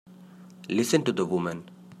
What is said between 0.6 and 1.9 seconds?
Listen to the woman!